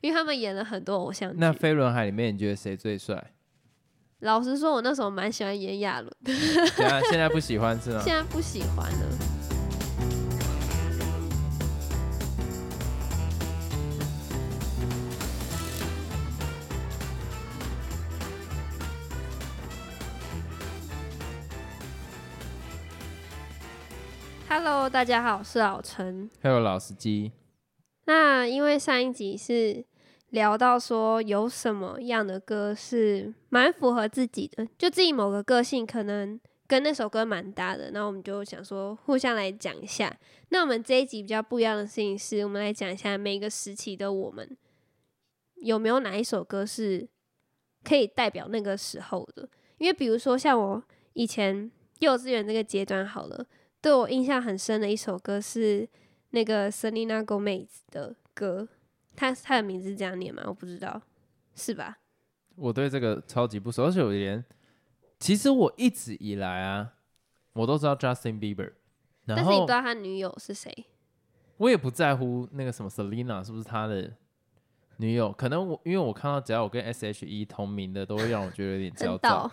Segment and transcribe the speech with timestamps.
[0.00, 1.58] 因为他们演了很多偶像剧那剧。
[1.58, 3.32] 飞轮海里面你觉得谁最帅？
[4.20, 6.32] 老实说，我那时候蛮喜欢炎亚纶的，
[6.76, 8.00] 等一下现在不喜欢是吗？
[8.06, 9.18] 现在不喜欢了。
[24.48, 26.30] Hello，大家好，我是老陈。
[26.40, 27.32] 还有老司机，
[28.06, 29.84] 那因为上一集是
[30.30, 40.14] 聊到说有什么样的歌是蛮符合自己的，就自己某个个性可能跟那首歌蛮搭的，那我们就想说互相来讲一下。
[40.50, 44.56] 那我们这一集比较不一样的事情是，我们来讲一下每个时期的我们
[45.56, 47.08] 有没有哪一首歌是
[47.82, 49.48] 可以代表那个时候的。
[49.78, 50.82] 因为比如说像我
[51.14, 53.46] 以前幼稚园这个阶段好了，
[53.80, 55.88] 对我印象很深的一首歌是
[56.30, 58.68] 那个 Selena Gomez 的歌，
[59.18, 60.42] 她她的名字是这样念吗？
[60.46, 61.02] 我不知道，
[61.56, 61.98] 是吧？
[62.54, 64.44] 我对这个超级不熟，而且我连
[65.18, 66.92] 其实我一直以来啊，
[67.52, 68.72] 我都知道 Justin Bieber，
[69.26, 70.86] 但是你不知道他女友是谁？
[71.56, 74.12] 我也不在乎那个什么 Selina 是不是他的
[74.98, 79.50] 女友，可能我因为我看到只要我跟 S.H.E 同名的，都会让我觉得有点焦躁。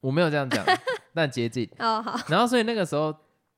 [0.00, 0.64] 我没有这样讲，
[1.14, 1.68] 但接近。
[1.78, 3.14] 哦，好，然后所以那个时候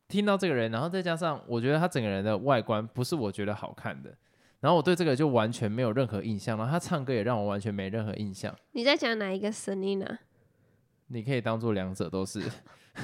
[0.08, 4.14] 听到这个人，然后再加上我觉得他整个人的外观不是我觉得好看的，
[4.62, 8.56] 然后我对这个就完全没有任何印象，然后他唱歌也让我完全没任何印象。
[8.70, 10.18] 你在讲哪一个 Selina？
[11.08, 12.40] 你可以当做两者都是，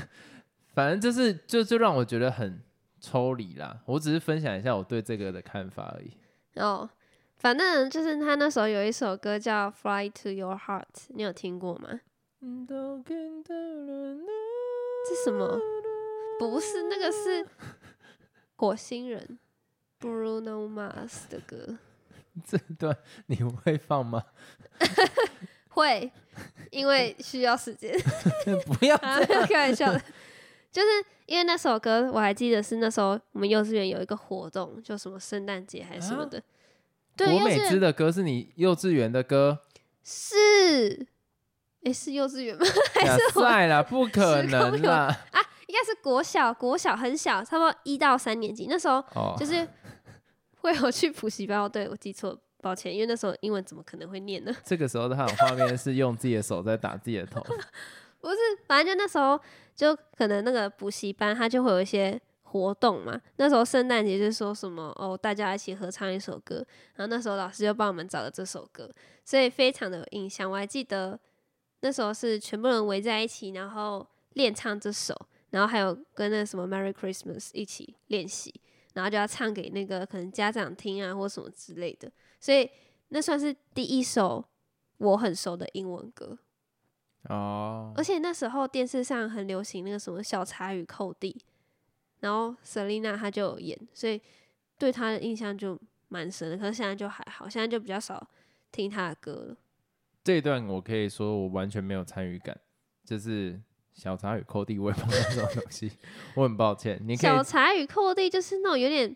[0.73, 2.63] 反正就是就就让我觉得很
[3.01, 3.81] 抽离啦。
[3.87, 6.13] 我只是分享一下我对这个的看法而已。
[6.61, 6.89] 哦，
[7.37, 12.01] 反正就是他那时候有一首歌叫《Fly to Your Heart》，你有听过吗？
[15.09, 15.61] 这什么？
[16.39, 17.45] 不是，那个是
[18.55, 19.39] 火星人
[20.01, 21.77] Bruno Mars 的歌。
[22.47, 22.97] 这段
[23.27, 24.23] 你会放吗？
[25.71, 26.11] 会，
[26.71, 27.93] 因为需要时间。
[28.67, 30.01] 不要啊，开玩笑的，
[30.71, 30.89] 就是
[31.27, 36.43] 因为那首歌，我还记得是那时候我们幼稚园有一个活动，就什么圣诞节还是什么的。
[37.17, 39.65] 对，国美姿的歌是你幼稚园的歌，
[40.05, 41.07] 是，
[41.83, 42.65] 哎，是幼稚园吗？
[42.95, 45.17] 还假是帅了，不可能啦！
[45.67, 49.69] 应该是国小，国小很小，差不多一到三年级，那时候哦，就是
[50.73, 51.61] 会有去补习班。
[51.61, 54.55] 哦，对我记错了，抱歉，因为那时候英文怎么可能会念呢？
[54.65, 57.41] 这个时候他的画面是用自己的手在打自己的头，
[58.21, 58.37] 不是，
[58.67, 59.41] 反正就那时候
[59.75, 63.21] 就可能那个补习班他就会有一些活动嘛。
[63.37, 66.57] 那时候圣诞节就说什么哦，大家一起合唱一首歌，
[66.95, 68.91] 然后那时候老师就帮我们找了这首歌，
[69.25, 70.51] 所以非常的有印象。
[70.51, 71.19] 我还记得
[71.81, 75.15] 那时候是全部人围在一起，然后练唱这首，
[75.51, 78.53] 然后还有跟那什么 Merry Christmas 一起练习，
[78.99, 82.11] 然后就要唱给那个可能家长听啊或什么之类的，
[82.41, 82.69] 所以
[83.11, 84.45] 那算是第一首
[84.97, 86.37] 我很熟的英文歌。
[87.29, 91.41] 哦，而且那时候电视上很流行那个什么小茶与寇弟，
[92.19, 94.21] 然后 Selina 她就有演，所以
[94.77, 96.59] 对她的印象就蛮深的。
[96.59, 98.29] 可是现在就还好，现在就比较少
[98.73, 99.57] 听她的歌了。
[100.25, 102.59] 这一段我可以说我完全没有参与感，
[103.05, 103.61] 就是
[103.99, 105.91] 小茶与寇弟我也不知道这种东西，
[106.37, 106.97] 我很抱歉。
[107.03, 109.15] 你可以小茶与寇弟就是那种有点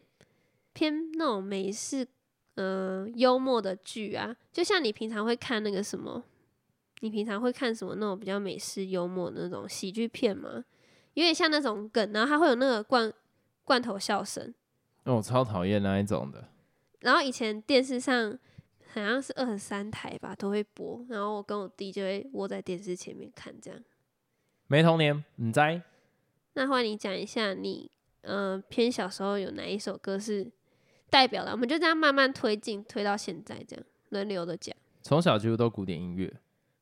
[0.72, 2.04] 偏那种美式，
[2.56, 6.24] 嗯、幽默的剧啊，就像你平常会看那个什么，
[6.98, 10.64] 你平常会看什么那种比较美式幽默的那种喜剧片吗？
[11.14, 13.12] 有点像那种梗，然后它会有那个罐
[13.62, 14.52] 罐头笑声。
[15.04, 16.48] 哦，我超讨厌那一种的。
[17.02, 18.36] 然后以前电视上
[18.92, 23.80] 好像是二十三台吧，都会播，然后我跟我弟就会窝在电视前面看这样。
[24.72, 25.82] 没童年，你在
[26.54, 27.90] 那换你讲一下你，
[28.22, 30.50] 呃，偏小时候有哪一首歌是
[31.10, 31.52] 代表的？
[31.52, 36.34] 我们就这样慢慢推进，推到现在这样轮流的讲，从小几乎都古典音乐，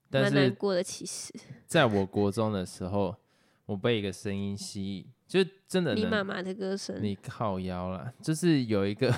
[0.08, 1.34] 但是蛮难过的其实。
[1.66, 3.16] 在我国中的时候，
[3.66, 9.12] 我被一个声音吸引，就真的你妈妈的歌声，你靠腰啦，就是有一个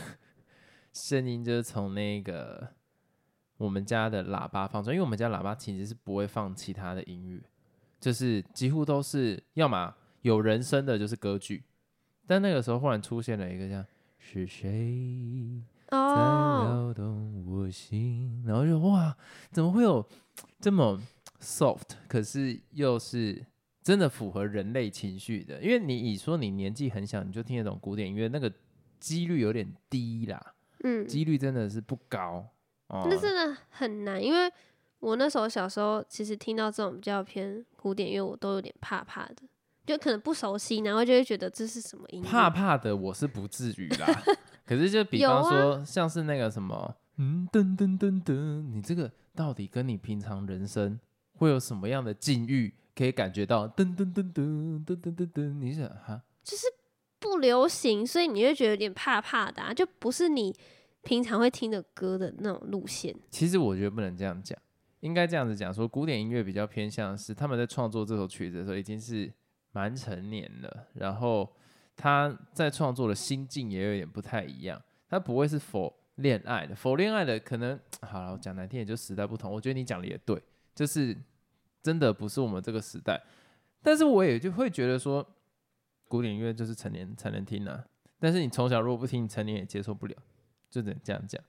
[0.94, 2.68] 声音，就是从那个
[3.58, 7.38] 我们家的喇叭放出来，因为我们家喇叭其实是不会放其他的音乐，
[8.02, 11.62] 就是几乎都是要么有人声的，就是歌剧。
[12.26, 13.86] 但那个时候忽然出现了一个这样，
[14.18, 18.42] 是谁在哦，撩动我心？
[18.44, 19.16] 然后就哇，
[19.52, 20.04] 怎么会有
[20.58, 21.00] 这么
[21.40, 23.46] soft，可是又是
[23.84, 25.62] 真的符合人类情绪的？
[25.62, 28.52] 因为你以说你年纪很小，你就听得懂古典音乐，那个
[28.98, 32.48] 几率有点低啦，嗯，几率真的是不高
[32.88, 33.06] 哦。
[33.08, 34.50] 那真的很难，因为
[35.02, 39.42] 我那时候小时候其实听到这种比较偏古典乐，我都有点怕怕的，
[39.84, 42.28] 就可能不熟悉，然后就会觉得这是什么音乐。
[42.28, 44.06] 怕怕的我是不至于啦，
[44.64, 50.98] 可是就比方说像是那个什么嗯噔噔噔噔，你这个到底跟你平常人生
[51.34, 55.58] 会有什么样的境遇可以感觉到噔噔噔噔噔噔噔噔？
[55.58, 56.22] 你想哈？
[56.44, 56.66] 就是
[57.18, 60.54] 不流行，所以你会觉得有点怕怕的、啊，就不是你
[61.02, 63.12] 平常会听的歌的那种路线。
[63.30, 64.56] 其实我觉得不能这样讲，
[65.02, 69.32] 应该这样子讲说，古典音乐比较偏向是他们在创作这首曲子的时候已经是
[69.72, 71.52] 蛮成年了，然后
[71.96, 80.40] 他在创作的心境也有点不太一样，他不会是否恋爱的，否恋爱的可能好了，讲难听点就时代不同，我觉得你讲的也对，
[80.72, 81.16] 就是
[81.82, 83.20] 真的不是我们这个时代，
[83.82, 85.26] 但是我也就会觉得说，
[86.06, 87.84] 古典音乐就是成年才能听啊，
[88.20, 90.14] 但是你从小如果不听，你成年也接受不了，
[90.70, 91.42] 就只能这样讲。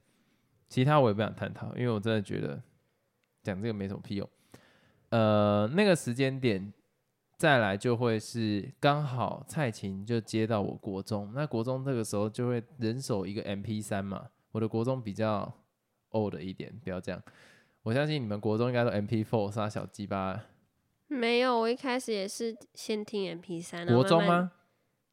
[0.69, 2.59] 其他我也不想探讨，因为我真的觉得
[3.43, 4.27] 讲这个没什么屁用。
[5.09, 6.73] 呃，那个时间点
[7.37, 14.29] 再来就会是刚好蔡琴就接到我国中，那国中这个时候就会人手一个 MP 三嘛。
[14.51, 15.53] 我的国中比较
[16.11, 17.21] old 一点，不要这样。
[17.83, 20.39] 我相信你们国中应该都 MP four 杀小鸡巴。
[21.07, 24.51] 没有，我一开始也是先听 M P 三，国中吗？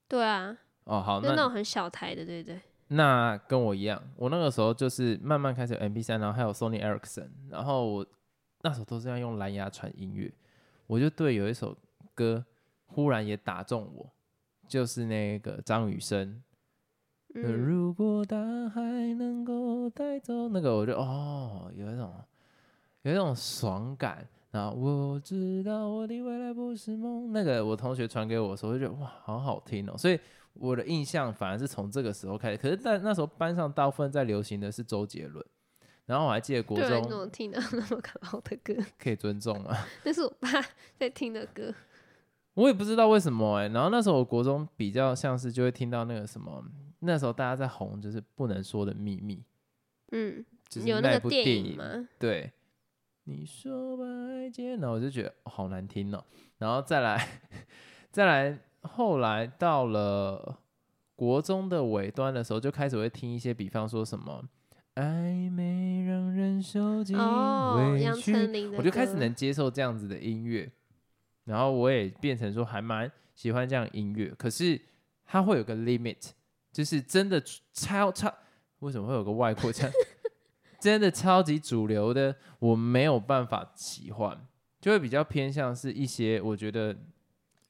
[0.08, 2.60] 对啊，哦，好，那那种很小台的，对不对？
[2.88, 8.06] 那跟我一样，我那个时候就是慢慢开始有 MP 三，然后还有 Sony Ericsson，然后我
[8.62, 10.32] 那时候都是要用蓝牙传音乐，
[10.86, 11.76] 我就对有一首
[12.14, 12.44] 歌
[12.86, 14.10] 忽然也打中我，
[14.68, 16.42] 就是那个张雨生，
[17.32, 18.36] 如果大
[18.68, 18.80] 海
[19.14, 22.14] 能够带走那个，我就哦，有一种
[23.02, 24.26] 有一种爽感。
[24.52, 29.96] 然后我知道我的未来不是梦，那个我同学传给我的时候，我就觉得哇，好好听哦。
[29.96, 30.18] 所以
[30.54, 32.56] 我的印象反而是从这个时候开始。
[32.56, 35.46] 可是，在那时候班上大部分在流行的是周杰伦，
[36.10, 38.02] 然后我还记得国中么听到那么
[38.32, 38.74] 老的歌？
[38.98, 40.48] 可以尊重啊， 那是我爸
[40.98, 41.72] 在听的歌。
[42.54, 46.64] 我也不知道为什么哎、然后那时候我国中比较像是就会听到那个什么，
[46.98, 49.44] 那时候大家在红就是不能说的秘密，
[50.10, 52.08] 嗯，就是有那部电影吗？
[52.18, 52.50] 对，
[53.22, 56.24] 你说把爱接，然后我就觉得、哦好难听哦，
[56.58, 57.40] 然后再来，
[58.10, 60.58] 再来，后来到了
[61.14, 64.44] 国中的尾端的时候，就开始会听一些，比方说什么
[64.96, 68.34] 暧昧让人受尽委屈，
[68.76, 70.70] 我就开始能接受这样子的音乐，
[71.44, 74.80] 然后我也变成说还蛮喜欢这样音乐，可是
[75.24, 76.30] 它会有个 limit，
[76.72, 77.42] 就是真的
[77.72, 78.32] 超超，
[78.80, 79.90] 为什么会有个外扩腔？
[80.80, 84.46] 真的超级主流的，我没有办法喜欢，
[84.80, 86.96] 就会比较偏向是一些我觉得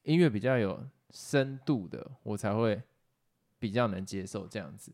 [0.05, 2.81] 音乐比较有深度的，我才会
[3.59, 4.93] 比较能接受这样子。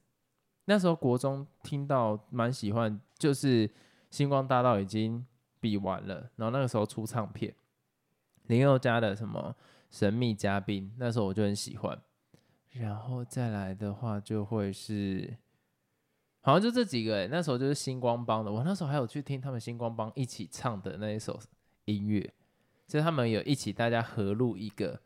[0.67, 3.69] 那时候国中听到蛮喜欢，就是
[4.11, 5.25] 星光大道已经
[5.59, 7.55] 比完了，然后那个时候出唱片，
[8.47, 9.57] 林宥嘉的什么
[9.91, 11.99] 神秘嘉宾，那时候我就很喜欢。
[12.73, 15.37] 然后再来的话就会是，
[16.43, 21.41] 好像就这几个、欸，那时候就是星光帮的，我那时候还有去听他们星光帮一起唱的那一首
[21.87, 22.21] 音乐，
[22.87, 25.01] 就是他们有一起大家合录一个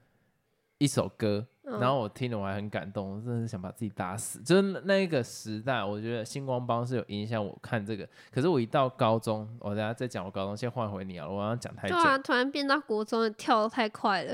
[0.78, 1.46] 一首歌，
[1.78, 4.40] 然后我听了我还很感动，我真的是想把自己打死。
[4.42, 8.08] 就是那那一个时代，我觉得星光帮是有影响我看这个。
[8.30, 14.32] 可是我一到高中，我等下再讲我高中，先换回你啊，我要讲太久对，啊，突然变到国中，跳的太快了。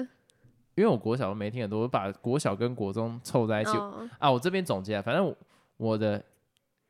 [0.77, 4.31] 因为我国小都没听很多，我把国小跟国中凑在一起、哦，啊。
[4.31, 5.37] 我这边总结啊，反正我
[5.77, 6.23] 我的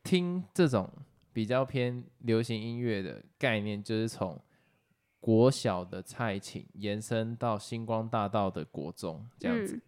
[0.03, 0.91] 听这种
[1.33, 4.41] 比较偏流行音乐的概念，就是从
[5.21, 9.77] 国小的蔡琴延伸到星光大道的国中这样子。
[9.77, 9.83] 嗯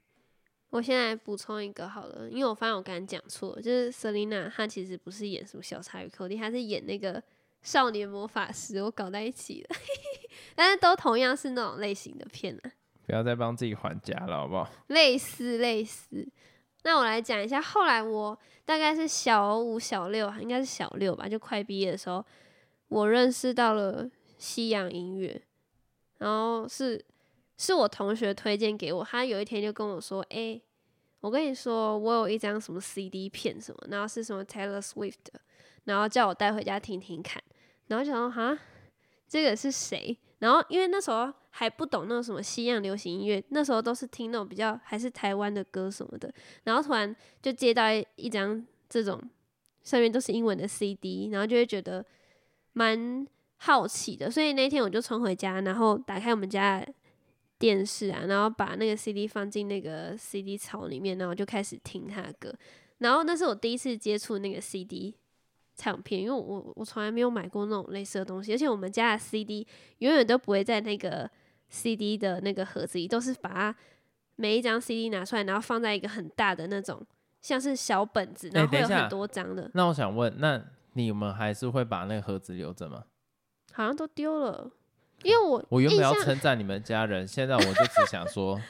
[0.71, 7.23] 我现在补充一个好了，因为我发现我刚刚讲错了，就是 Selina 她其实不是演什么小茶与寇弟，她是演那个
[7.63, 9.77] 少年魔法师，我搞在一起了，
[10.55, 12.73] 但是都同样是那种类型的片啊，
[13.07, 14.71] 不要再帮自己还价了，好不好？
[14.89, 16.29] 类似类似。
[16.85, 22.25] 那我来讲一下，后来我大概是小五、小六，应该是小六吧，就快毕业的时候，
[22.89, 25.43] 我认识到了西洋音乐，
[26.19, 27.05] 然后是
[27.59, 30.59] 是我同学推荐给我，他有一天就跟我说：“哎、
[31.21, 35.41] 我跟你说，我有一张什么 CD 片什么，然后是什么 Taylor Swift 的，
[35.85, 37.43] 然后叫我带回家听听看。”
[37.89, 38.59] 然后想说：“哈，
[39.29, 49.21] 这个是谁？”然后因为那时候还不懂那种什么西洋流行音乐，那时候都是听那种比较还是台湾的歌什么的，然后突然就接到一张这种
[49.83, 52.07] 上面都是英文的 CD，然后就会觉得
[52.75, 56.87] 蛮好奇的，所以那天我就冲回家，然后打开我们家
[57.59, 62.55] 电视啊，然后把那个 CD 放进那个 CD 槽里面，然后就开始听他的歌。
[62.99, 65.15] 然后那是我第一次接触那个 CD
[65.75, 69.67] 唱片，因为我我从来没有买过那种类似的东西，而且我们家的 CD
[69.99, 71.31] 永远都不会在那个
[71.69, 73.77] CD 的那个盒子里，都是把它
[74.37, 77.05] 每一张 CD 拿出来，然后放在一个很大的那种
[77.41, 79.71] 像是小本子，然后会有很多张的。
[79.75, 83.05] 那我想问，那你们还是会把那个盒子留着吗？
[83.73, 84.69] 好像都丢了，
[85.23, 88.61] 因为我我原本要称赞你们家人，现在我就只想说，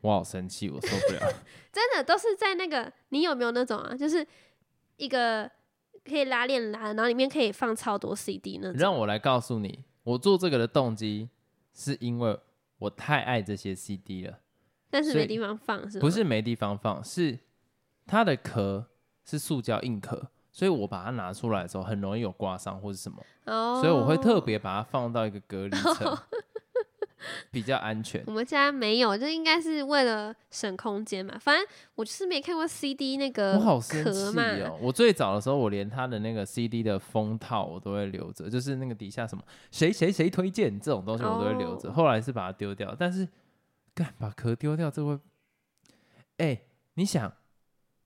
[0.00, 1.32] 我好生气，我受不了。
[1.72, 3.94] 真的都是在那个，你有没有那种啊？
[3.94, 4.26] 就是
[4.96, 5.48] 一个
[6.04, 8.76] 可以拉链拉，然后里面可以放超多 CD 那种。
[8.76, 11.28] 让我来告诉你，我做这个的动机
[11.74, 12.38] 是因为
[12.78, 14.40] 我太爱这些 CD 了，
[14.90, 16.00] 但是没地方放，是？
[16.00, 17.38] 不是没地方放，是
[18.06, 18.88] 它的壳
[19.24, 24.40] 是塑胶硬壳，所以我把它拿出来的时候很容易有刮伤或是什么，哦，所以我会特。
[24.40, 26.18] 别把它放到一个隔离 层，
[27.50, 28.22] 比较安全。
[28.26, 31.36] 我们家没有，这应该是为了省空间嘛。
[31.38, 34.02] 反正我就是没看过 CD 那个我好生。
[34.04, 34.78] 气哦！
[34.80, 41.90] 我最早的时候，我连它的那个 CD 的封套我都会留着，就是那个底下什么谁谁谁推荐这种东西我都会留着。
[41.90, 43.28] 哦后来是把它丢掉，但是
[43.94, 45.18] 干把壳丢掉，这会
[46.38, 46.58] 哎、
[46.94, 47.30] 你想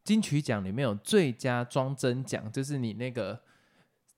[0.05, 3.41] 金曲奖里面有最佳装帧奖，就是你那个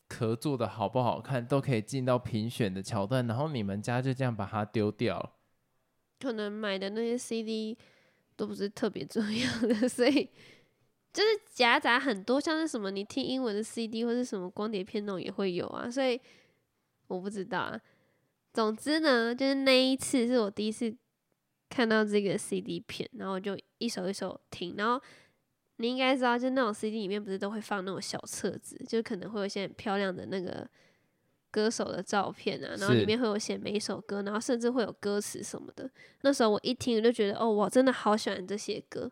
[0.09, 5.35] 壳做的好不好看，都可以进到评选的桥段，然后你们家就这样把它丢掉。
[6.21, 7.77] 可能买的那些 CD
[8.37, 10.31] 都不是特别重要的， 所以
[11.13, 16.19] 就是夹杂很多，像是什么你听英文的 CD 或是什么光碟片那种也会有啊，所以
[17.09, 17.81] 我不知道啊。
[18.53, 20.97] 总之呢，就是那一次是我第一次
[21.69, 25.03] 看到这个 CD 片，然后我就一首一首听，然后
[25.77, 30.69] 你应该知道，就那种 CD 里面不是都会放那种小册子，就可能会有一些很漂亮的那个
[31.51, 35.91] 歌手的照片啊，然后里面会有写每一首歌，然后甚至会有歌词什么的。
[36.23, 39.11] 那时候我一听我就觉得，哦，我真的好喜欢这些歌，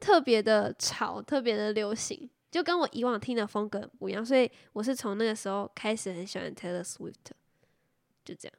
[0.00, 4.24] 特别的潮，特别的流行，就跟我以往听的风格很不一样。
[4.24, 7.14] 所以我是从那个时候开始很喜欢 Taylor Swift，
[8.24, 8.54] 就这样。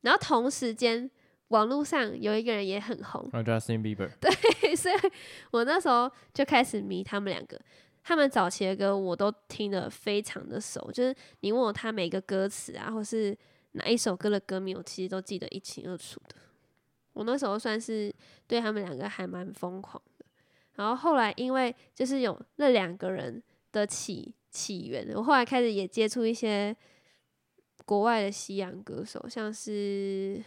[0.00, 1.08] 然后同时间，
[1.52, 4.10] 网络上有一个人也很红，Justin Bieber，
[4.74, 4.94] 所以
[5.50, 7.60] 我那时候就开始迷他们两个。
[8.02, 13.36] 他们早期的歌我都听得非常的熟，就是你问我他每个歌词啊，或是
[13.72, 16.34] 哪一首歌的歌名，我其实都记得一清二楚的。
[17.12, 18.12] 我那时候算是
[18.46, 20.24] 对他们两个还蛮疯狂的。
[20.76, 23.40] 然后后来因为就是有那两个人
[23.70, 26.74] 的起起源，我后来开始也接触一些
[27.84, 30.42] 国外的西洋歌手，像是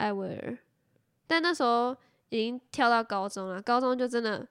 [0.00, 0.58] 艾薇儿，
[1.26, 1.94] 但那时候
[2.30, 4.48] 已经跳到高中了，高中就真的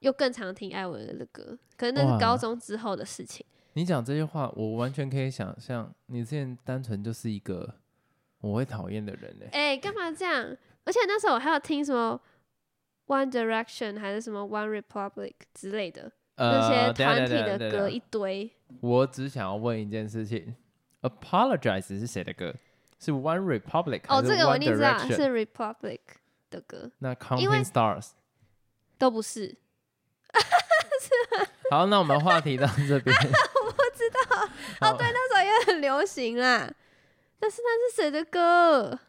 [0.00, 3.46] 又更常听艾薇儿的歌，可是那是高中之后的事情。
[3.74, 7.76] 你讲这些话，我完全可以想象，你之前单纯就是一个
[8.40, 9.48] 我会讨厌的人嘞。
[9.52, 10.56] 哎、干嘛这样？
[10.84, 12.20] 而且那时候我还有听什么
[13.06, 18.50] One Direction 还是什么 One Republic 之类的、那些团体的歌一堆。
[18.80, 20.56] 我只想要问一件事情
[21.02, 22.52] ，Apologize 是谁的歌？
[23.02, 26.00] 是 One Republic 哦，这个我一定知道是 Republic
[26.50, 28.10] 的歌，那 Counting Stars。
[28.96, 29.56] 都不是。
[31.70, 33.16] 好，那我们话题到这边。
[33.64, 36.72] 我不知道哦，对，那时候也很流行啦。
[37.40, 39.00] 但是那是谁的歌？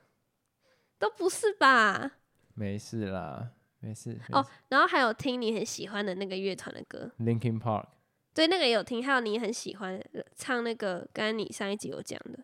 [0.97, 2.13] 都不是吧？
[2.55, 4.19] 没事啦，没事。
[4.31, 7.85] 哦，然后还有听你很喜欢的那个乐团的歌，，Linkin Park。
[8.33, 10.01] 对，那个也有听，还有你很喜欢
[10.35, 12.39] 唱那个，刚刚你上一集有讲的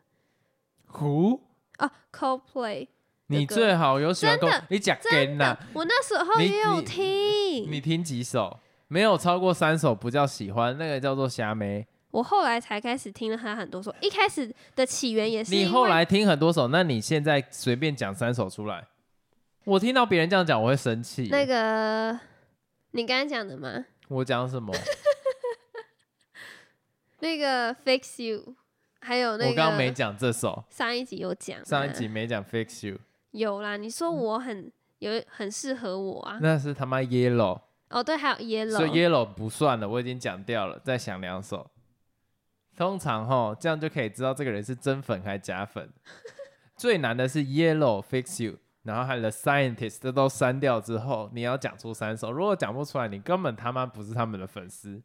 [0.89, 1.39] 胡，
[1.77, 2.87] 哦，Coldplay。
[3.27, 8.59] 你最好有喜欢的你讲真跟呐的，，我那时候你也有你听，你听几首？
[8.87, 11.85] 没有超过三首不叫喜欢，那个叫做瞎妹。
[12.09, 18.87] 我后来才开始听了他很多首，一开始的起源也是因为你后来听很多首，那你现在随便讲三首出来，
[19.63, 21.27] 我听到别人这样讲，我会生气。
[21.29, 22.19] 那个
[22.91, 23.85] 你刚刚讲的吗？
[24.07, 24.73] 我讲什么？
[27.19, 28.55] 那个 Fix You，
[29.01, 32.99] 还有那个我刚刚没讲这首，上一集有讲啊，上一集没讲 Fix You，
[33.31, 33.77] 有啦。
[33.77, 36.39] 你说我很有很适合我啊？
[36.41, 41.69] 那是他妈 Yellow，哦，对，还有 Yellow，所以 Yellow 不算了，我已经讲掉了，再想两首。
[42.75, 45.89] 通常哈，这样就可以知道这个人是真粉还是假粉。
[46.77, 55.01] 最难的是 Yellow Fix You，然后还有 The Scientist 这都删掉之后，你要讲出三首，如果讲不出来，你根本他妈不是他们的粉丝。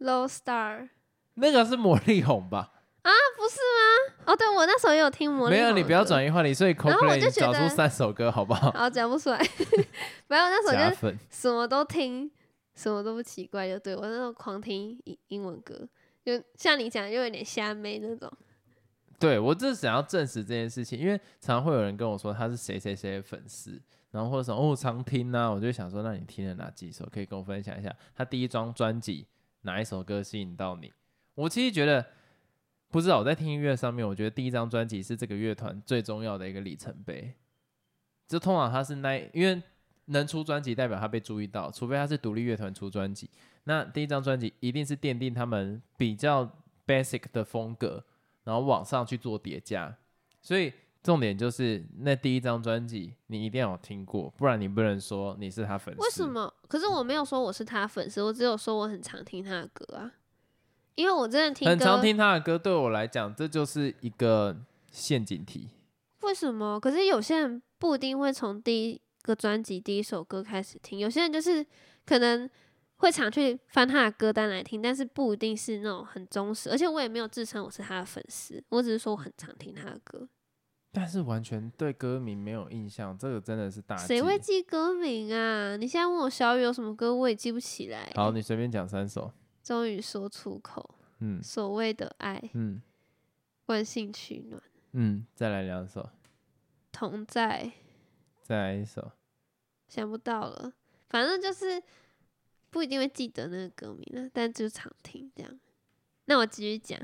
[0.00, 0.88] Low Star
[1.34, 2.72] 那个是魔力红吧？
[3.06, 4.32] 啊，不是吗？
[4.32, 6.04] 哦，对，我那时候也有听魔力没有，你不要。
[6.04, 6.52] 转移话题。
[6.52, 8.70] 所以然后我就觉你找出得三首歌好不好？
[8.72, 9.38] 好，讲不出来。
[10.26, 11.16] 没有，那时候就。
[11.30, 12.30] 什么都听，
[12.74, 15.88] 什么都不奇怪，就对我那时候狂听英英文歌，
[16.24, 18.30] 就像你讲，又有点瞎妹那种。
[19.18, 27.08] 对我就是想要证实这件事情，因为常常会有人跟我说他是谁谁谁的粉丝，然后或者说哦常听啊，我就想说，那你听了哪几首？
[27.12, 27.94] 可以跟我分享一下。
[28.14, 29.26] 他第一张专辑
[29.62, 30.92] 哪一首歌吸引到你？
[31.34, 32.04] 我其实觉得，
[32.90, 37.34] 不知道我在听音乐上面，我觉得第一张专辑是这个乐团最重要的一个里程碑。
[38.26, 39.62] 就通常他是那，因为
[40.06, 43.30] 能出专辑代表他被注意到，除非他是独立乐团出专辑。
[43.64, 46.48] 那第一张专辑一定是奠定他们比较
[46.86, 48.04] basic 的风格，
[48.44, 49.96] 然后往上去做叠加。
[50.40, 56.00] 所以重点就是那第一张专辑你一定要有听过，不然你不能说你是他粉丝。
[56.00, 56.26] 为什？
[56.26, 56.52] 么？
[56.68, 60.12] 可是我没有说我是他粉丝，我只有说我很常听他的歌啊。
[60.96, 64.56] 因为我真的听，很常听他的歌，对我来讲，这就是一个
[64.90, 65.68] 陷阱题。
[66.22, 66.80] 为什么？
[66.80, 71.64] 可是有些人不一定会从第一个专辑第一首歌开始听，有些人就是
[72.04, 72.48] 可能
[72.96, 76.70] 会常去翻他的歌单来听，但是不一定是那种很忠实。
[76.70, 80.26] 而且我也没有自称我是他的粉丝，我只是说我很常听他的歌。
[80.92, 83.94] 但是完全对歌名没有印象，这个真的是大。
[83.98, 85.76] 谁会记歌名啊？
[85.76, 88.10] 你现在问我小雨有什么歌，我也记不起来。
[88.14, 89.30] 好，你随便讲三首。
[89.66, 91.42] 终于说出口，嗯。
[91.42, 92.80] 所谓的爱，嗯。
[93.64, 96.08] 惯性取暖，嗯，再来两首，
[96.92, 97.72] 同在，
[98.44, 99.10] 再来一首。
[99.88, 100.72] 想不到了，
[101.08, 101.82] 反正就是
[102.70, 105.58] 不一定会记得那个歌名了，但就常听这样。
[106.26, 106.96] 那我继续讲，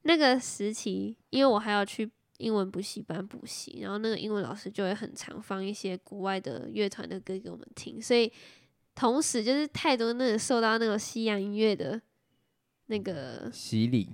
[0.00, 8.32] 那个时期，因为我还要去英文补习班补习，然后那个英文老师就会很常放一些国外的乐团的歌给我们听，所以
[8.94, 12.00] 同时就是太多那个受到那个西洋音乐的
[12.86, 14.08] 那个洗礼，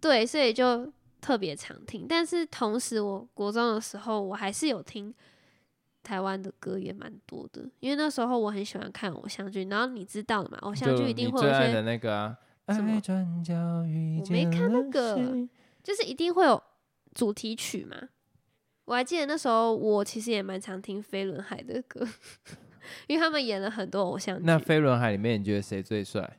[0.00, 2.06] 对，所以就特别常听。
[2.08, 5.14] 但是同时，我国中的时候，我还是有听
[6.02, 7.68] 台湾的歌，也蛮多的。
[7.80, 12.36] 因为那时候我很喜欢看偶像剧，然后你知道的嘛，偶像剧一定会有的那个
[12.66, 15.16] 啊，什么转角遇我没看那个
[15.82, 16.62] 就是一定会有
[17.14, 17.96] 主题曲嘛。
[18.86, 22.06] 我还记得那时候，我其实也蛮常听飞轮海的歌，
[23.06, 24.44] 因为他们演了很多偶像剧。
[24.44, 26.38] 那飞轮海里面，你觉得谁最帅？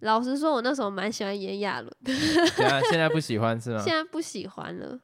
[0.00, 2.12] 老实说，我那时候蛮喜欢炎亚纶的，
[2.56, 3.78] 等一下现在不喜欢是吗？
[3.82, 5.00] 现在不喜欢了。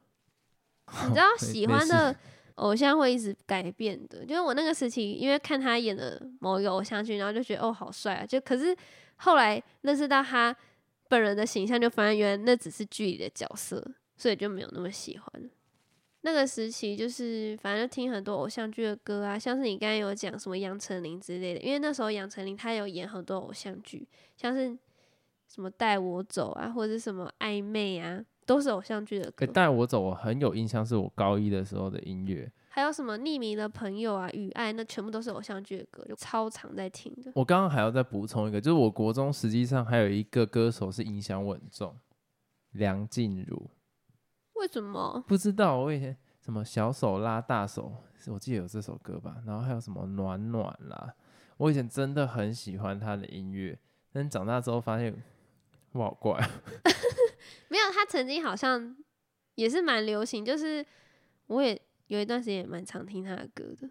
[1.08, 2.14] 你知道喜欢的
[2.56, 8.76] 偶像会一直改变的，就是我那个时期，因为看他演的某一个偶像剧，然后就觉得哦好帅啊，就可是
[9.16, 10.54] 后来认识到他
[11.08, 13.84] 本人的形象，就发现原来那只是剧里的角色，
[14.16, 15.49] 所以就没有那么喜欢了。
[16.26, 24.75] 那个时期就是反正就听很多偶像剧的歌啊，像是你刚刚有讲什么杨丞琳之类的，因为那时候杨丞琳她有演很多偶像剧，像是
[25.46, 29.53] 什么带我走啊，或者是什么暧昧啊，都是偶像剧的歌可。
[29.53, 32.51] 带我走，我很有印象，是我高一的时候的音乐。
[32.70, 37.31] 还有什么匿名的朋友啊、雨爱，那全部都是偶像剧的歌，就超常在听的。
[37.35, 41.94] 我刚刚还要再补充一个，就是我国中实际上还有一个歌手是影响我很重，
[42.72, 43.70] 梁静茹。
[44.55, 45.22] 为什么？
[45.29, 47.90] 不知道我以前什么小手拉大手，
[48.26, 51.14] 我记得有这首歌吧，然后还有什么暖暖啦，
[51.57, 53.78] 我以前真的很喜欢他的音乐，
[54.12, 55.24] 但长大之后发现
[55.92, 56.38] 我好怪，
[57.68, 58.94] 没有，他曾经好像
[59.54, 60.85] 也是蛮流行，就是
[61.46, 63.88] 我也有一段时间也蛮常听他的歌的，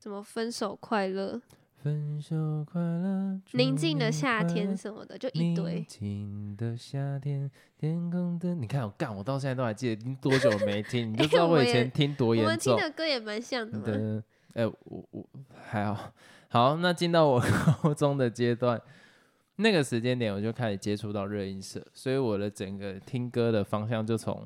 [0.00, 1.38] 什么分手快乐、
[1.82, 5.84] 分手快乐，祝宁静的夏天什么的，就一堆宁。
[5.86, 12.44] 静的夏天，天空的，你看我干，我到现在都还记得，已经多久没听，你就知道我以前 听多我严重。
[12.44, 13.84] 我们听的歌也蛮像的嘛。
[13.86, 14.22] 的，
[14.54, 15.28] 哎、我我
[15.64, 16.12] 还好，
[16.48, 17.40] 好，那进到我
[17.82, 18.80] 高中的阶段，
[19.56, 24.44] 那个时间点我就开始接触到热音社，所以我的整个听歌的方向就从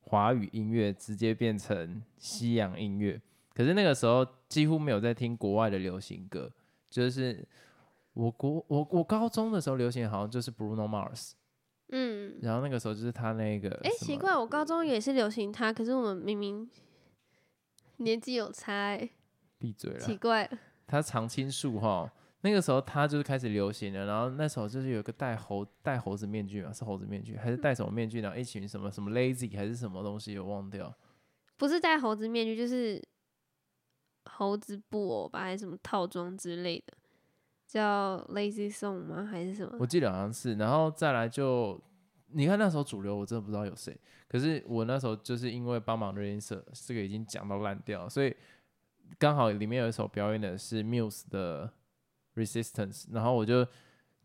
[0.00, 3.20] 华语音乐直接变成西洋音乐。
[3.56, 6.52] 可是那个时候几乎没有在听国外的流行歌，
[6.90, 7.42] 就是
[8.12, 11.32] 我国我我高中的时候流行好像就是 Bruno Mars，
[11.88, 16.68] 嗯，然后那个时候就是他那个哎、奇怪，我高中也是流行他，可是我们明明
[17.96, 19.10] 年纪有差、欸，
[19.56, 20.46] 闭嘴了，奇怪。
[20.86, 28.20] 他常青树哈，那个时候他就是开始流行了，然后那时候就是有一个戴猴戴猴子面具嘛，是猴子面具还是戴什么面具？
[28.20, 30.94] 然后一群什么什么 lazy 还是什么东西，我忘掉。
[31.56, 33.02] 不是戴猴子面具，就是
[34.36, 36.92] 猴子布偶吧，还是什么套装之类的，
[37.66, 39.24] 叫 Lazy Song 吗？
[39.24, 39.76] 还是什么？
[39.80, 41.80] 我记得好像是，然后再来就
[42.32, 48.36] 你看那时候主流我真的不知道有谁，可是我那时候就是因为帮忙热音社，这个已经讲到烂掉，所以
[49.18, 51.72] 刚好里面有一首表演的是 Muse 的
[52.34, 53.66] Resistance，然后我就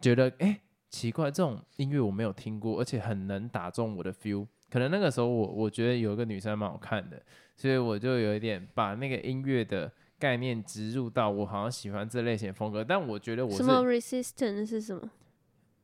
[0.01, 4.45] 觉得哎、诶奇怪，这种音乐我没有听过，而且很能打中我的 feel。
[4.69, 7.21] 可能那个时候我我觉得有一个女生蛮好看的，
[7.55, 15.09] 所以我就有一点把那个音乐的概念植入到我好像喜欢这类型的风格，但我觉得我是什么 Resistance 是什么？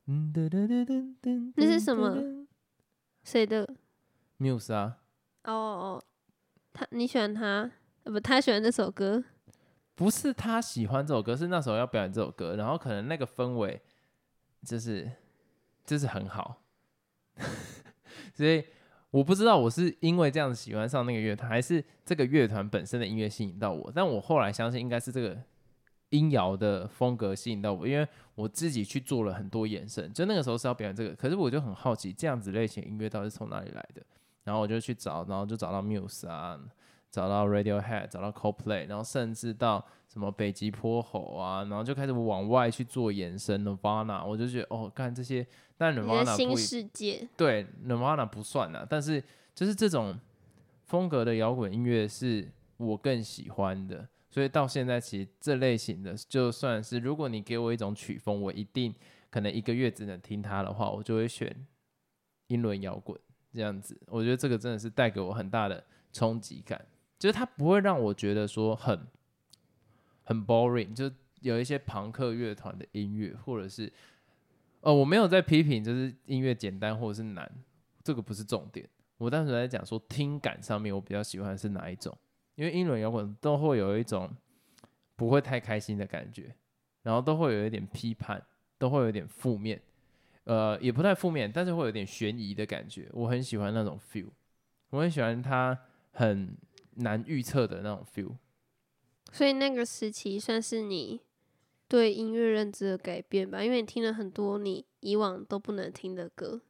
[0.06, 2.46] 嗯噔噔噔噔噔那是什么
[3.24, 3.68] 谁的
[4.38, 4.98] ？？Muse 啊，
[5.42, 6.04] 哦哦，
[6.72, 7.68] 他你喜欢他？
[8.04, 9.24] 呃不，他喜欢这首歌。
[9.96, 13.82] 不是他喜欢这首歌，是那时候要表演这首歌，然后可能那个氛围
[14.64, 15.10] 就是
[15.84, 16.62] 就是很好，
[18.32, 18.64] 所以
[19.10, 23.90] 我不知道我是因为这样子喜欢上那个乐团，还是这个乐团本身的音乐吸引到我。
[23.94, 25.36] 但我后来相信应该是这个
[26.10, 34.02] 音摇的风格吸引到我，因为我自己去做了很多延伸，就那个时候是要表演这个，可是我就很好奇这样子类型音乐到底是从哪里来的，
[34.44, 36.60] 然后我就去找，然后就找到缪斯啊，
[37.10, 49.22] 找到 Radiohead，找到 Coldplay，然后甚至到什么北极坡吼啊，然后就开始往外去做延伸 Nirvana，我就觉得哦，看这些，但 Nirvana 新不一世界，对 Nirvana 不算啊，但是
[49.54, 50.18] 就是这种
[50.84, 58.94] 风格的摇滚音乐是我更喜欢的，所以到现在其实这类型的就算是如果你给我一种曲风，我一定
[59.30, 61.66] 可能一个月只能听它的话，我就会选
[62.46, 63.18] 英伦摇滚
[63.52, 64.00] 这样子。
[64.06, 66.82] 我觉得这个真的是带给我很大的冲击感，
[67.18, 69.06] 就是它不会让我觉得说很
[70.24, 73.92] 很 boring，就有一些朋克乐团的音乐，或者是
[74.80, 77.50] 哦，我没有在批评，就是音乐简单或者是难，
[78.04, 78.88] 这个不是重点。
[79.16, 82.16] 我单纯在讲说听感上面，我比较喜欢是哪一种，
[82.54, 84.30] 因为英伦摇滚都会有一种
[85.16, 86.54] 不会太开心的感觉，
[87.02, 88.40] 然后都会有一点批判，
[88.78, 89.82] 都会有点负面，
[90.44, 93.08] 呃，也不太负面，但是会有点悬疑的感觉。
[93.12, 94.28] 我很喜欢那种 feel，
[94.90, 95.76] 我很喜欢它
[96.12, 96.56] 很
[96.98, 98.36] 难预测的那种 feel。
[99.32, 101.20] 所以那个时期算是你
[101.86, 106.60] 对音乐认知的改变吧，因为你听了很多你以往都不能听的歌。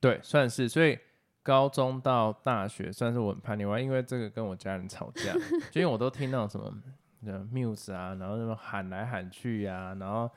[0.00, 0.68] 对，算是。
[0.68, 0.98] 所以
[1.42, 5.32] 高中到大学算是我很叛逆，我因为这个跟我家人吵架，
[5.70, 6.82] 就因为我都听那种什么
[7.24, 10.30] 呃 Muse 啊，然后什么喊来喊去呀、然后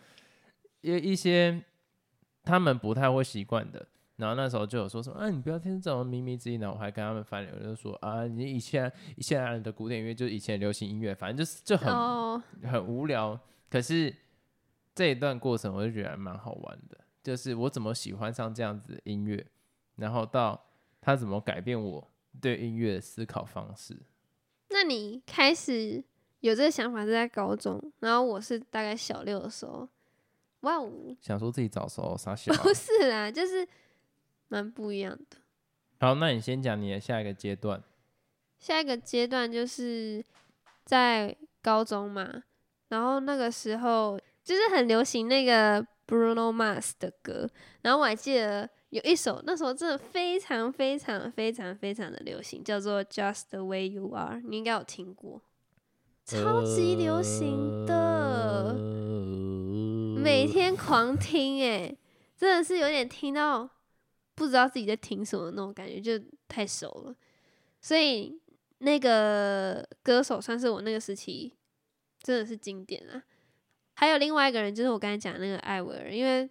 [0.82, 1.62] 一一些
[2.44, 3.86] 他们不太会习惯的。
[4.20, 6.60] 然后那时候就有说什么，啊，你不要听这种靡靡之音。
[6.60, 13.40] 然后我还跟他们翻脸，我就说啊，你以前以前的古典音乐就是以前流行音乐，反正就是就很哦，很无聊。
[13.70, 14.14] 可是
[14.94, 19.46] 这一段过程，我就觉得还蛮好玩的，就是我怎么喜欢上这样子的音乐，
[19.96, 20.66] 然后到
[21.00, 23.98] 他怎么改变我对音乐的思考方式。
[24.70, 26.04] 那你开始
[26.42, 29.88] 有这个想法是在高中，然后我是大概小六的时候。
[30.62, 33.66] 哇哦，想说自己早熟傻小啊、不是啦，就是
[34.50, 35.38] 蛮不一样的。
[36.02, 37.82] 好，那你先讲你的下一个阶段。
[38.60, 40.22] 下一个阶段就是
[40.84, 42.44] 在高中嘛，
[42.90, 47.50] 然后那个时候就是很流行那个 Bruno Mars 的歌，
[47.82, 55.42] 然后我还记得有一首那时候真的非常非常非常非常的流行，叫做 Just the Way You Are，你应该有听过，
[56.26, 58.76] 超级流行的，
[60.18, 61.98] 每天狂听诶、
[62.36, 63.70] 真的是有点听到
[64.40, 67.14] 不知道自己在听什么那种感觉，就太熟了，
[67.82, 68.40] 所以
[68.78, 71.54] 那个歌手算是我那个时期
[72.22, 73.22] 真的是经典啊。
[73.96, 76.50] 还有另外一个人就是我刚才讲那个艾薇儿，因为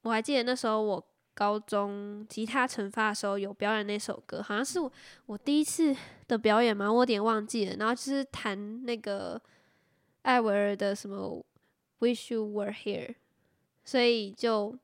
[0.00, 4.90] 我还记得那时候我高中吉他惩罚的时候有表演那首歌，好像是我
[5.26, 5.94] 我第一次
[6.26, 7.76] 的表演嘛，我有点忘记了。
[7.76, 9.38] 然后就是弹那个
[10.22, 11.44] 艾薇儿的什么
[11.98, 13.14] Wish You Were Here，
[13.84, 14.78] 所以就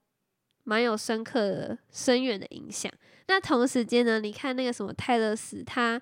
[0.66, 2.92] 蛮有深刻的、深远的影响。
[3.29, 6.00] 那同时间呢，你看那个什么泰勒斯，他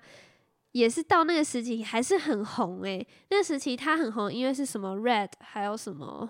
[0.71, 6.27] 也是到那个时期还是很红诶、那时期他很红，因为是什么 Red，还有什么，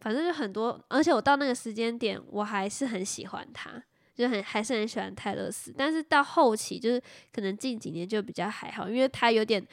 [0.00, 0.84] 反正就很多。
[0.88, 3.82] 而且我到那个时间点，我还是很喜欢他，
[4.14, 5.72] 就很还是很喜欢泰勒斯。
[5.76, 7.00] 但是到后期，就是
[7.32, 9.64] 可能近几年就比较还好，因为他有点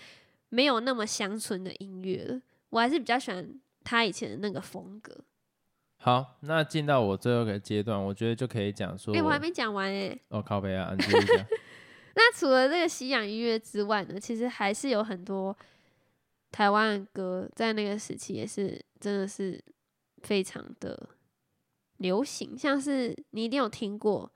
[0.50, 2.40] 没有那么乡村的音乐了。
[2.70, 5.16] 我还是比较喜欢他以前的那个风格。
[6.06, 11.38] 好，那进到我最后一个阶段，我觉得就可以讲说诶、我还没讲完诶、哦，靠背啊，你继续讲。
[12.14, 15.58] 那除了这个西洋音乐之外呢，其实还是有很多
[16.52, 19.60] 台湾的歌在那个时期也是真的是
[20.22, 21.10] 非常的
[21.98, 24.32] 流行，像是你一定有听过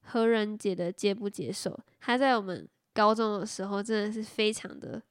[0.00, 5.02] 何仁杰的《接不接受》，他在我们高中的时候真的是非常的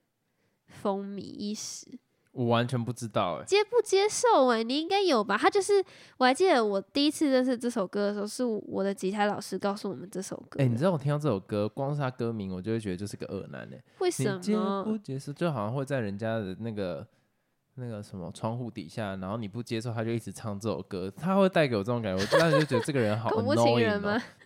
[0.66, 2.00] 风靡一时。
[2.34, 4.64] 我完全不知道哎、接不接受、欸？
[4.64, 5.38] 你应该有吧？
[5.38, 5.84] 他就是，
[6.18, 10.64] 我还记得我第一次认识这首歌的时候，是我的吉他老师告诉我们这首歌的。
[10.64, 14.98] 哎、你知道我听到这首歌，光是他歌名，我就会觉得这是个恶男哎、为什么接不么？
[14.98, 17.08] 接受，就好像会在人家的那个
[17.76, 23.64] 那个什么窗户底下，然后你不接受，他就一直唱这首歌，他会带给我这种感觉，我当时就觉得这个人好 恐怖情？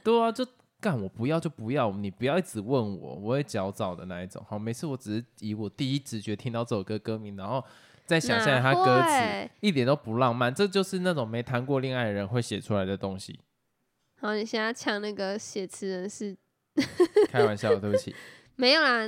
[0.04, 0.46] 对啊，就
[0.80, 4.44] 干我不要就不要，你不要一直问我，我会焦躁的那一种。
[4.48, 7.64] 好，每次我只是以我第一直觉听到这首歌歌名，然后
[8.06, 13.40] 再想象他歌词，一点都不浪漫，这就是那种没谈过恋爱的人会写出来的东西。
[14.22, 16.36] 好，你现在抢那个写词人是
[17.30, 18.16] 开玩笑，对不起。
[18.56, 19.08] 没有啦，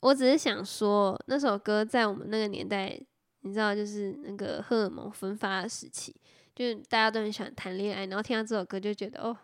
[0.00, 2.98] 我只是想说那首歌在我们那个年代，
[3.40, 6.14] 你知道，就是那个荷尔蒙分发的时期，
[6.54, 9.36] 就是大家都很喜欢谈恋爱，然后听到这首歌就觉得哦，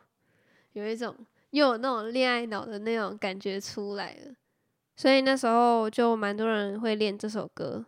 [0.72, 1.14] 有一种
[1.54, 4.34] 又有那种恋爱脑的那种感觉出来了，
[4.96, 7.84] 所以那时候就蛮多人会练这首歌，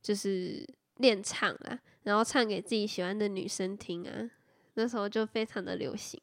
[0.00, 4.30] 就是练唱啦，然后唱给自己喜欢的女生听啊，
[4.72, 6.18] 那时候就非常的流行。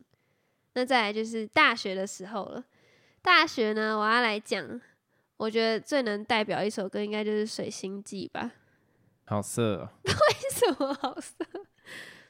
[0.73, 2.65] 那再来就是大学的时候了，
[3.21, 4.81] 大学呢，我要来讲，
[5.37, 8.53] 我觉得最能代表一首歌，应该就是《水星记》吧。
[9.25, 11.45] 好色、哦， 为什么好色？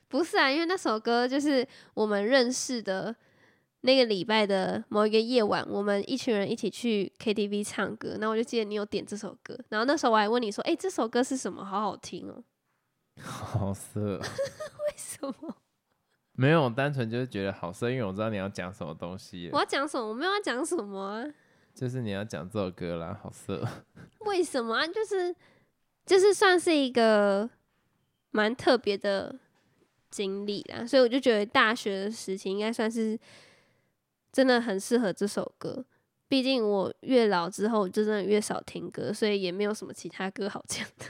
[0.09, 3.15] 不是啊，因为那首歌就是我们认识的
[3.85, 11.63] 那个礼拜的某一个夜晚，我们一群人一起去 KTV 唱歌，然后我就记得你有点这首歌，然后那时候我还问你说：“诶，这首歌是什么？
[11.63, 12.43] 好好听哦。
[13.21, 14.19] 好色、哦，”
[14.89, 15.55] 为什么？
[16.33, 20.09] 没有，单纯就是觉得好色，因为我知道你要讲什么东西我，要讲什么？
[20.09, 21.25] 我没有要讲什么啊？
[21.75, 23.63] 就是你要讲这首歌啦，好色。
[24.21, 24.87] 为什么啊？
[24.87, 25.35] 就是
[26.05, 27.47] 就是算是一个
[28.31, 29.35] 蛮特别的
[30.09, 33.17] 经历啦，所以我就觉得大学的时期应该算是
[34.35, 35.85] 真的很适合这首歌。
[36.27, 41.05] 毕竟我越老之后，就真的越少听歌，所以也没有什么其他歌好讲的。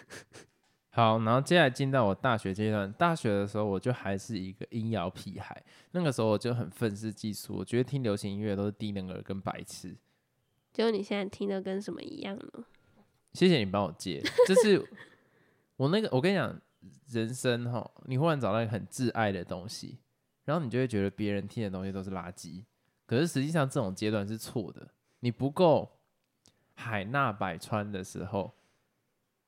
[0.94, 2.94] 好，然后接下来进到我大学阶段。
[2.94, 5.60] 大学的时候，我就还是一个音摇屁孩。
[5.94, 9.98] 那个时候我就很愤世嫉俗，我觉得听流行音乐都是低能儿跟白痴。
[10.72, 12.64] 结果你现在听的跟什么一样呢？
[13.34, 14.88] 谢谢你帮我接，就是
[15.78, 16.62] 我那个，我跟你讲，
[17.10, 19.98] 人生哈，你忽然找到一个很挚爱的东西，
[20.44, 22.62] 然后你就会觉得别人听的东西都是垃圾。
[23.06, 24.88] 可是实际上这种阶段是错的，
[25.20, 26.00] 你不够
[26.74, 28.52] 海纳百川的时候，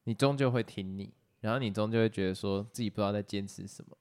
[0.04, 3.98] 你终究会听你，然后你终究会觉得说自己不知道在坚持什么，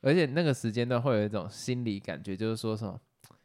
[0.00, 3.00] 而且那个时间段会有一种心理感觉，就是说什么。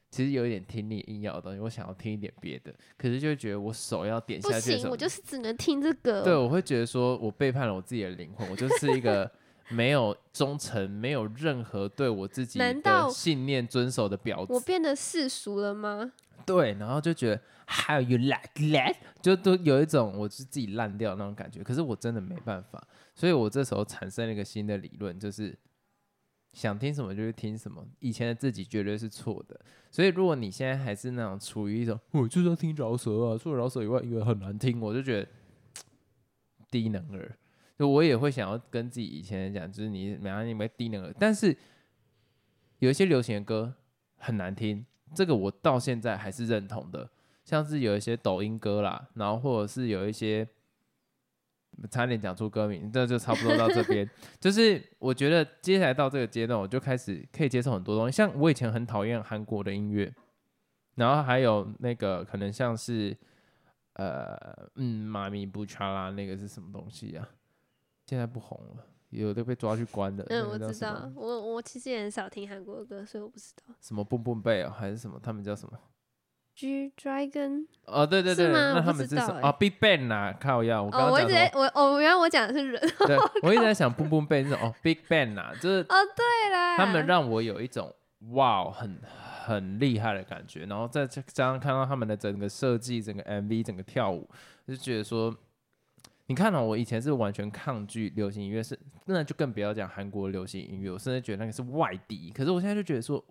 [0.09, 6.21] 其实有一点听你硬要的东西，我想要听一点别的，可是就会觉得我手要点，下去的时候，我就是只能听这个。
[6.21, 9.29] 对，我会觉得说我背叛了我自己的灵魂，我就是一个
[9.69, 14.53] 没有忠诚、没有任何对我自己的信念遵守的婊子。
[14.53, 16.11] 我变得世俗了吗？
[16.45, 18.95] 对，然后就觉得 How you like that？
[19.21, 21.63] 就都有一种我是自己烂掉那种感觉。
[21.63, 25.57] 可是我真的没办法，所以我这时候产生了一个新的理论，就是
[26.51, 27.87] 想听什么就是听什么。
[27.99, 29.57] 以前的自己绝对是错的，
[29.89, 35.29] 所以如果你现在还是那种处于一种我就是要听饶舌啊，除了饶舌以外因为很难听，我就觉得
[36.69, 37.37] 低能儿。
[37.77, 41.57] 就我也会想要跟自己以前讲，就是你马上你没低能儿，但是
[42.79, 43.73] 有一些流行的歌
[44.17, 47.09] 很难听，这个我到现在还是认同的。
[47.43, 50.47] 像是有一些抖音歌啦，然后或者是有一些
[51.91, 54.09] 差点讲出歌名，这就差不多到这边。
[54.39, 58.15] 就是我觉得接下来到这个阶段，我就开始可以接受很多东西。
[58.15, 60.13] 像我以前很讨厌韩国的音乐，
[60.95, 63.13] 然后还有那个可能像是
[63.95, 64.37] 呃
[64.75, 67.27] 嗯妈咪不查啦那个是什么东西啊？
[68.05, 70.25] 现在不红了，有的被抓去关了。
[70.29, 73.73] 嗯，我知道，我我其实也很少听韩国的歌，所以我不知道。
[73.81, 75.19] 什么蹦蹦贝啊，还是什么？
[75.21, 75.77] 他们叫什么
[76.55, 79.41] ？G Dragon 哦，对对对，是吗那他们是什么？
[79.41, 80.81] 啊，Big Bang 呐，靠呀！
[80.81, 81.49] 我刚哦，我一刚讲什么？
[81.49, 84.59] 直在我哦，原来我讲的是人 对，我一直在想蹦蹦贝那种？
[84.69, 87.93] 哦，Big Bang 呐，就是哦，对啦，他们让我有一种
[88.33, 88.99] 哇，很
[89.45, 94.29] 很厉害的感觉，然后再加加上看到他们的整个设计、整个 MV、整个跳舞，
[94.67, 95.35] 就觉得说，
[96.27, 102.31] 你看到、我以前是完全抗拒流行音乐，是那就更不要讲韩国流行音乐，我甚至觉得那个是外敌。
[102.31, 103.23] 可是我现在就觉得说，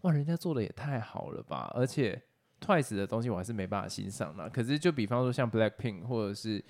[0.00, 1.70] 哇，人家做的也太好了吧！
[1.74, 2.20] 而且
[2.60, 4.48] Twice 的东西我还是没办法欣赏啦。
[4.48, 6.62] 可是就比方说像 Blackpink 或者是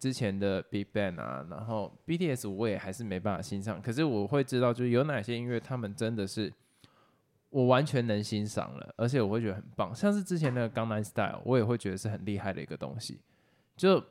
[0.00, 3.80] 之前的 Big Bang 啊，然后 BTS 我也还是没办法欣赏。
[3.80, 6.52] 可是我会知道，就是有哪些音乐他们真的是
[7.50, 9.94] 我完全能欣赏了，而且我会觉得很棒。
[9.94, 13.20] 像是之前那个《江南 Style》，我也会觉得是很厉害的一个东西，
[13.76, 14.02] 就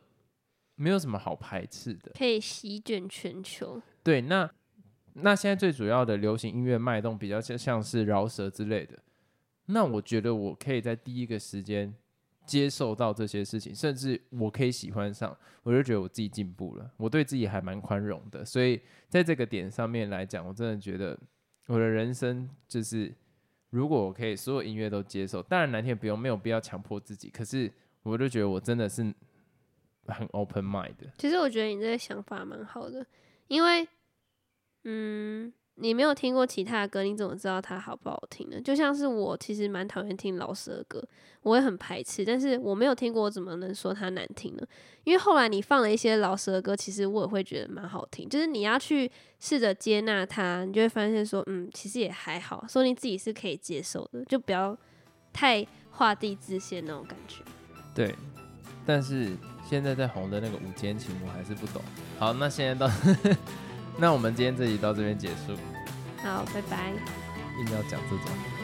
[0.80, 2.12] 没有什么好排斥的。
[2.18, 3.82] 可以席卷全球。
[4.02, 4.50] 对，那
[5.14, 8.98] 那现在最主要的流行音乐脉动比较像像是饶舌之类的，
[9.66, 11.94] 那我觉得我可以在第一个时间
[12.46, 21.20] 接受到这些事情，甚至我可以喜欢上，我就觉得我自己进步了，我对自己还蛮宽容的，所以在这个点上面来讲，我真的觉得
[21.68, 23.14] 我的人生就是，
[23.72, 27.70] 如果我可以所有音乐都接受，当然蓝天不用，没有必要强迫自己，可是
[28.04, 29.14] 我就觉得我真的是
[30.14, 31.08] 很 open mind 的。
[31.18, 33.06] 其实我觉得你这个想法蛮好的，
[33.48, 33.88] 因为，
[34.84, 38.60] 嗯，你没有听过其他的歌，你怎么知道它好不好听呢？
[38.62, 41.04] 就像是我其实蛮讨厌听老舌的歌，
[41.44, 44.64] 我也很排斥，但是我没有听过，我怎么能说它难听呢？
[45.06, 54.78] 因为后来你放了一些老舌的歌，其实我也会觉得蛮好听，就是你要去试着接纳它，你就会发现说，嗯，其实也还好，说你自己是可以接受的，就不要
[55.32, 57.42] 太画地自限那种感觉。
[57.96, 58.14] 对，
[58.86, 59.36] 但是
[59.70, 61.80] 现在在红的那个午间情，我还是不懂。
[62.18, 62.92] 好，那现在到，
[64.00, 65.56] 那我们今天这集到这边结束，
[66.24, 66.90] 好，拜拜。
[66.90, 68.59] 硬要讲这种。